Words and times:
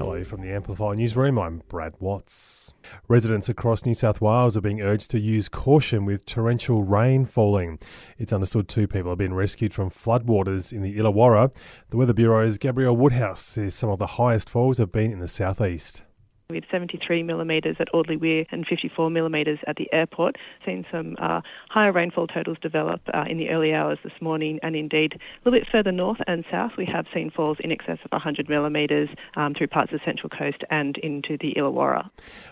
Hello 0.00 0.24
from 0.24 0.40
the 0.40 0.50
Amplify 0.50 0.94
newsroom. 0.94 1.38
I'm 1.38 1.60
Brad 1.68 1.92
Watts. 2.00 2.72
Residents 3.06 3.50
across 3.50 3.84
New 3.84 3.92
South 3.92 4.18
Wales 4.18 4.56
are 4.56 4.62
being 4.62 4.80
urged 4.80 5.10
to 5.10 5.20
use 5.20 5.50
caution 5.50 6.06
with 6.06 6.24
torrential 6.24 6.82
rain 6.82 7.26
falling. 7.26 7.78
It's 8.16 8.32
understood 8.32 8.66
two 8.66 8.88
people 8.88 9.10
have 9.10 9.18
been 9.18 9.34
rescued 9.34 9.74
from 9.74 9.90
floodwaters 9.90 10.72
in 10.72 10.80
the 10.80 10.96
Illawarra. 10.96 11.54
The 11.90 11.98
Weather 11.98 12.14
Bureau's 12.14 12.56
Gabrielle 12.56 12.96
Woodhouse 12.96 13.42
says 13.42 13.74
some 13.74 13.90
of 13.90 13.98
the 13.98 14.06
highest 14.06 14.48
falls 14.48 14.78
have 14.78 14.90
been 14.90 15.12
in 15.12 15.18
the 15.18 15.28
southeast. 15.28 16.04
We 16.50 16.56
had 16.56 16.66
73 16.70 17.22
millimetres 17.22 17.76
at 17.78 17.88
Audley 17.94 18.16
Weir 18.16 18.44
and 18.50 18.66
54 18.66 19.08
millimetres 19.10 19.58
at 19.66 19.76
the 19.76 19.88
airport. 19.92 20.36
Seen 20.66 20.84
some 20.90 21.16
uh, 21.20 21.40
higher 21.68 21.92
rainfall 21.92 22.26
totals 22.26 22.58
develop 22.60 23.00
uh, 23.14 23.24
in 23.28 23.38
the 23.38 23.50
early 23.50 23.72
hours 23.72 23.98
this 24.02 24.12
morning, 24.20 24.58
and 24.62 24.74
indeed 24.74 25.14
a 25.14 25.18
little 25.44 25.58
bit 25.58 25.68
further 25.70 25.92
north 25.92 26.18
and 26.26 26.44
south, 26.50 26.72
we 26.76 26.84
have 26.86 27.06
seen 27.14 27.30
falls 27.30 27.58
in 27.60 27.70
excess 27.70 27.98
of 28.04 28.10
100 28.10 28.48
millimetres 28.48 29.08
um, 29.36 29.54
through 29.54 29.68
parts 29.68 29.92
of 29.92 30.00
the 30.00 30.04
Central 30.04 30.28
Coast 30.28 30.64
and 30.70 30.98
into 30.98 31.38
the 31.38 31.54
Illawarra. 31.56 32.10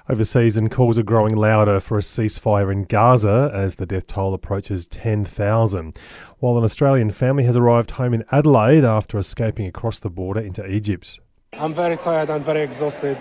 Overseas, 0.09 0.57
and 0.57 0.71
calls 0.71 0.99
are 0.99 1.03
growing 1.03 1.37
louder 1.37 1.81
for 1.81 1.99
a 1.99 2.03
ceasefire 2.03 2.73
in 2.73 2.85
Gaza 2.85 3.51
as 3.53 3.77
the 3.77 3.87
death 3.87 4.07
toll 4.07 4.33
approaches 4.33 4.87
10,000. 4.87 5.99
While 6.39 6.57
an 6.57 6.65
Australian 6.65 7.11
family 7.11 7.45
has 7.45 7.57
arrived 7.57 7.93
home 7.93 8.15
in 8.15 8.25
Adelaide 8.31 8.85
after 8.85 9.19
escaping 9.19 9.67
across 9.67 9.99
the 9.99 10.11
border 10.11 10.41
into 10.41 10.65
Egypt. 10.67 11.19
I'm 11.55 11.75
very 11.75 11.97
tired 11.97 12.31
and 12.31 12.45
very 12.45 12.63
exhausted 12.63 13.19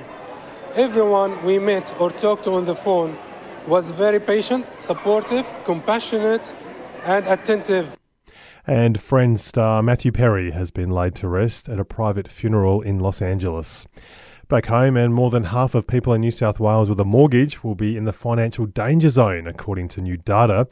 everyone 0.75 1.43
we 1.43 1.59
met 1.59 1.93
or 1.99 2.11
talked 2.11 2.43
to 2.45 2.51
on 2.51 2.65
the 2.65 2.75
phone 2.75 3.17
was 3.67 3.91
very 3.91 4.19
patient, 4.19 4.65
supportive, 4.79 5.49
compassionate, 5.65 6.53
and 7.05 7.27
attentive. 7.27 7.97
And 8.65 8.99
Friends 8.99 9.43
star 9.43 9.81
Matthew 9.81 10.11
Perry 10.11 10.51
has 10.51 10.71
been 10.71 10.91
laid 10.91 11.15
to 11.15 11.27
rest 11.27 11.69
at 11.69 11.79
a 11.79 11.85
private 11.85 12.27
funeral 12.27 12.81
in 12.81 12.99
Los 12.99 13.21
Angeles. 13.21 13.85
Back 14.49 14.67
home, 14.67 14.95
and 14.95 15.13
more 15.13 15.29
than 15.29 15.45
half 15.45 15.75
of 15.75 15.87
people 15.87 16.13
in 16.13 16.21
New 16.21 16.31
South 16.31 16.57
Wales 16.57 16.87
with 16.87 16.99
a 17.01 17.05
mortgage 17.05 17.65
will 17.65 17.75
be 17.75 17.97
in 17.97 18.05
the 18.05 18.13
financial 18.13 18.65
danger 18.65 19.09
zone, 19.09 19.45
according 19.45 19.89
to 19.89 20.01
new 20.01 20.15
data, 20.15 20.67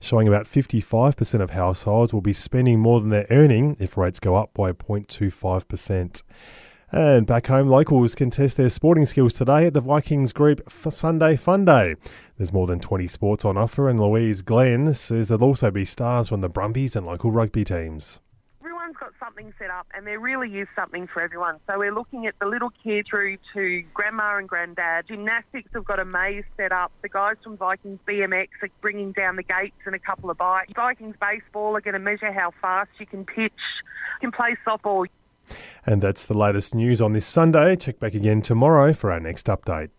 showing 0.00 0.26
about 0.26 0.46
55% 0.46 1.40
of 1.40 1.50
households 1.50 2.12
will 2.12 2.20
be 2.20 2.32
spending 2.32 2.80
more 2.80 2.98
than 3.00 3.10
they're 3.10 3.28
earning 3.30 3.76
if 3.78 3.96
rates 3.96 4.18
go 4.18 4.34
up 4.34 4.52
by 4.52 4.72
0.25%. 4.72 6.22
And 6.92 7.24
back 7.24 7.46
home, 7.46 7.68
locals 7.68 8.16
can 8.16 8.30
test 8.30 8.56
their 8.56 8.68
sporting 8.68 9.06
skills 9.06 9.34
today 9.34 9.66
at 9.66 9.74
the 9.74 9.80
Vikings 9.80 10.32
Group 10.32 10.68
for 10.68 10.90
Sunday 10.90 11.36
Fun 11.36 11.64
Day. 11.64 11.94
There's 12.36 12.52
more 12.52 12.66
than 12.66 12.80
20 12.80 13.06
sports 13.06 13.44
on 13.44 13.56
offer, 13.56 13.88
and 13.88 14.00
Louise 14.00 14.42
Glenn 14.42 14.92
says 14.94 15.28
there'll 15.28 15.44
also 15.44 15.70
be 15.70 15.84
stars 15.84 16.28
from 16.28 16.40
the 16.40 16.48
Brumbies 16.48 16.96
and 16.96 17.06
local 17.06 17.30
rugby 17.30 17.64
teams 17.64 18.18
Everyone's 18.60 18.96
got 18.96 19.12
something 19.24 19.54
set 19.58 19.70
up 19.70 19.86
and 19.94 20.06
there 20.06 20.18
really 20.18 20.58
is 20.58 20.68
something 20.74 21.06
for 21.06 21.22
everyone. 21.22 21.58
So 21.66 21.78
we're 21.78 21.94
looking 21.94 22.26
at 22.26 22.34
the 22.40 22.46
little 22.46 22.70
kid 22.82 23.06
through 23.08 23.38
to 23.54 23.82
grandma 23.94 24.36
and 24.38 24.48
granddad. 24.48 25.06
Gymnastics 25.08 25.70
have 25.74 25.84
got 25.84 26.00
a 26.00 26.04
maze 26.04 26.44
set 26.56 26.72
up. 26.72 26.90
The 27.02 27.08
guys 27.08 27.36
from 27.42 27.56
Vikings 27.56 28.00
BMX 28.06 28.48
are 28.62 28.68
bringing 28.80 29.12
down 29.12 29.36
the 29.36 29.42
gates 29.42 29.76
and 29.86 29.94
a 29.94 29.98
couple 29.98 30.28
of 30.28 30.38
bikes. 30.38 30.72
Vikings 30.74 31.14
baseball 31.20 31.76
are 31.76 31.80
going 31.80 31.94
to 31.94 32.00
measure 32.00 32.32
how 32.32 32.50
fast 32.60 32.90
you 32.98 33.06
can 33.06 33.24
pitch. 33.24 33.52
You 34.20 34.30
can 34.30 34.32
play 34.32 34.56
softball. 34.66 35.06
And 35.86 36.02
that's 36.02 36.26
the 36.26 36.36
latest 36.36 36.74
news 36.74 37.00
on 37.00 37.12
this 37.12 37.26
Sunday. 37.26 37.76
Check 37.76 37.98
back 37.98 38.14
again 38.14 38.42
tomorrow 38.42 38.92
for 38.92 39.12
our 39.12 39.20
next 39.20 39.46
update. 39.46 39.90